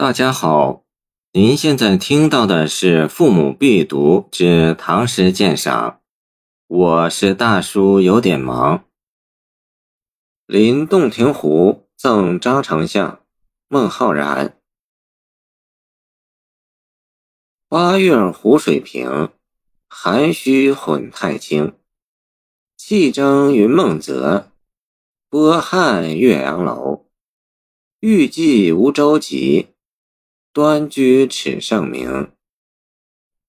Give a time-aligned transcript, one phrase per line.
[0.00, 0.84] 大家好，
[1.32, 5.90] 您现在听到的是《父母必读之唐诗鉴赏》，
[6.68, 8.84] 我是大叔，有点忙。
[10.46, 13.24] 临洞庭湖赠张丞相，
[13.66, 14.56] 孟浩然。
[17.68, 19.30] 八月湖水平，
[19.88, 21.76] 涵虚混太清。
[22.76, 24.52] 气蒸云梦泽，
[25.28, 27.08] 波撼岳阳楼。
[27.98, 29.66] 欲济无舟楫。
[30.58, 32.32] 端居耻圣明，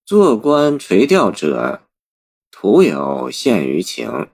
[0.05, 1.81] 做官垂钓者，
[2.52, 4.27] 徒有羡鱼情。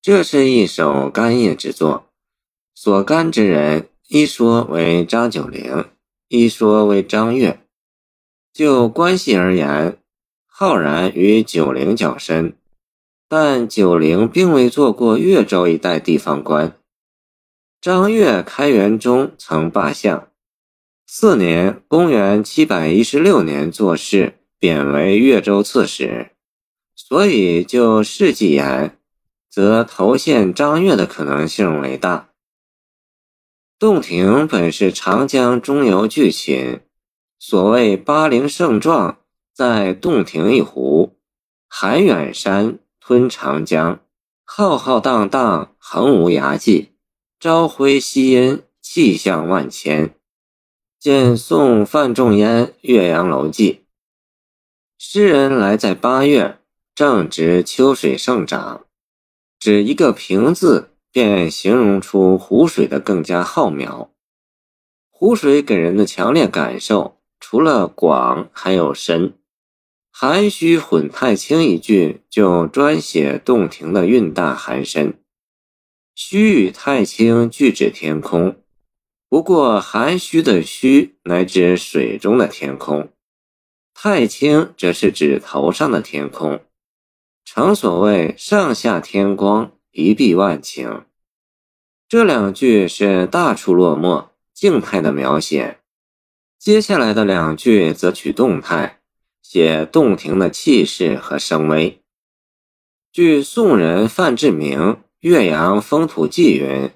[0.00, 2.06] 这是一首干谒之作，
[2.72, 5.86] 所干之人，一说为张九龄，
[6.28, 7.58] 一说为张悦。
[8.52, 10.00] 就关系而言，
[10.46, 12.56] 浩然与九龄较深，
[13.26, 16.78] 但九龄并未做过越州一带地方官。
[17.80, 20.28] 张悦开元中曾罢相。
[21.08, 26.32] 四年，公元七百一十六年做事，贬为越州刺史。
[26.96, 28.98] 所以就事迹言，
[29.48, 32.30] 则投献张悦的可能性为大。
[33.78, 36.80] 洞庭本是长江中游巨群，
[37.38, 39.18] 所谓巴陵胜状，
[39.54, 41.16] 在洞庭一湖，
[41.68, 44.00] 含远山，吞长江，
[44.42, 46.88] 浩浩荡荡，横无涯际，
[47.38, 50.15] 朝晖夕阴，气象万千。
[50.98, 53.72] 见宋范仲淹《岳阳楼记》，
[54.98, 56.58] 诗人来在八月，
[56.94, 58.86] 正值秋水盛涨，
[59.60, 64.08] 只一个“平”字，便形容出湖水的更加浩渺。
[65.10, 69.34] 湖水给人的强烈感受，除了广，还有深。
[70.10, 75.20] 含虚混太清一句，就专写洞庭的韵大含深。
[76.14, 78.56] 虚与太清俱指天空。
[79.28, 83.10] 不过，含虚的虚乃指水中的天空，
[83.92, 86.60] 太清则是指头上的天空。
[87.44, 91.02] 诚所谓上下天光，一碧万顷。
[92.08, 95.78] 这两句是大处落墨，静态的描写。
[96.56, 99.00] 接下来的两句则取动态，
[99.42, 102.00] 写洞庭的气势和声威。
[103.12, 104.78] 据宋人范志明
[105.20, 106.90] 《岳阳风土记》云。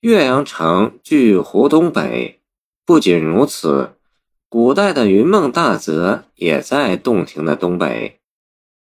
[0.00, 2.40] 岳阳城距湖东北，
[2.84, 3.96] 不仅如此，
[4.48, 8.20] 古代的云梦大泽也在洞庭的东北。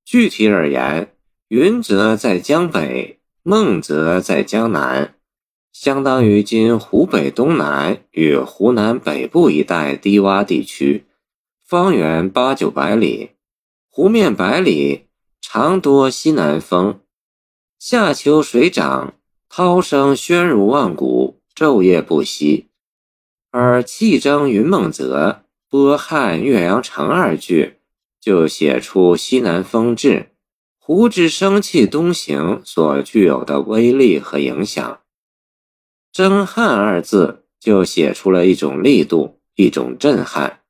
[0.04, 1.16] 具体而言，
[1.48, 5.16] 云泽在江北，梦泽在江南，
[5.72, 11.06] 相当于今湖北东南与湖南北部一带低洼地区，
[11.64, 13.32] 方圆八九百里，
[13.90, 15.06] 湖面百里，
[15.40, 17.00] 常多西南风，
[17.80, 19.14] 夏秋水涨。
[19.50, 22.68] 涛声喧如万古，昼夜不息；
[23.50, 27.78] 而气蒸云梦泽，波撼岳阳城二句，
[28.20, 30.32] 就写出西南风至，
[30.78, 35.00] 湖之生气东行所具有的威力和影响。
[36.12, 40.62] 蒸撼二字就写出了一种力度，一种震撼。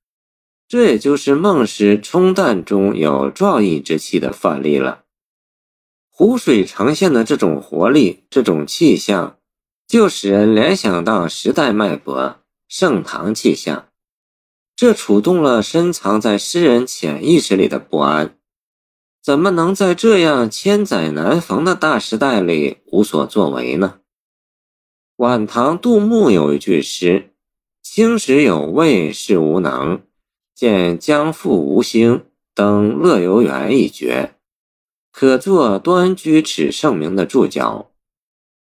[0.68, 5.06] 这也就是孟诗冲淡中有壮意之气的范例了。
[6.20, 9.38] 湖水呈现的这种活力、这种气象，
[9.88, 13.90] 就使人联想到时代脉搏、盛唐气象。
[14.76, 18.36] 这触动了深藏在诗人潜意识里的不安。
[19.22, 24.00] 怎么能在这样千载难逢的大时代里无所作为呢？
[25.18, 27.30] 晚唐杜牧有一句诗
[27.84, 30.02] ：“青史有味是无能，
[30.56, 32.24] 见江父无心
[32.56, 34.34] 登乐游原一绝。”
[35.20, 37.90] 可作端居耻圣明的注脚，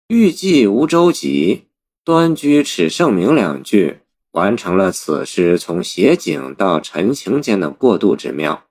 [0.10, 1.62] 欲济无舟楫，
[2.04, 4.00] 端居耻圣明两句，
[4.32, 8.66] 完成了此诗从写景到陈情间的过渡之妙，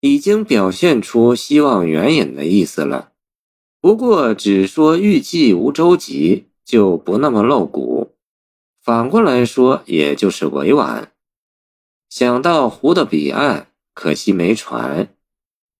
[0.00, 3.12] 已经表现出希望援引的意思了。
[3.80, 8.12] 不过，只说欲济无舟楫就不那么露骨，
[8.82, 11.12] 反过来说，也就是委婉。
[12.10, 15.08] 想到湖的彼岸，可惜没船。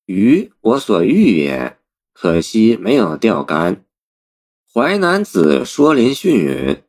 [0.09, 1.77] 鱼，我所欲也，
[2.15, 3.77] 可惜没有钓竿。
[4.73, 6.83] 《淮南子·说林训》云：“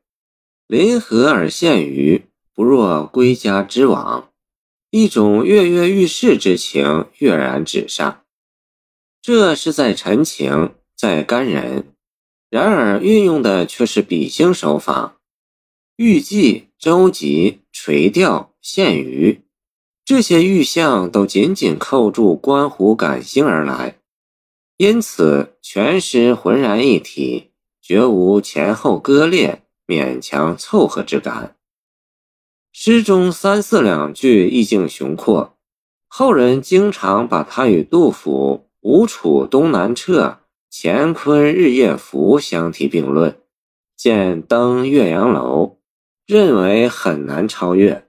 [0.67, 2.23] 临河而羡鱼，
[2.53, 4.31] 不若归家之往。”
[4.89, 8.23] 一种跃跃欲试之情跃然纸上。
[9.21, 11.93] 这是在陈情，在干人，
[12.49, 15.19] 然而运用的却是比兴手法，
[15.97, 19.41] 欲济、舟楫、垂钓、羡鱼。
[20.09, 23.99] 这些预象都紧紧扣住观湖感兴而来，
[24.77, 31.55] 因此全诗浑然一体，绝无前后割裂、勉强凑合之感。
[32.71, 35.55] 诗中三四两句意境雄阔，
[36.07, 40.37] 后人经常把它与杜甫“吴楚东南坼，
[40.71, 43.39] 乾坤日夜浮”相提并论，
[43.95, 45.77] 见《登岳阳楼》，
[46.33, 48.08] 认为很难超越。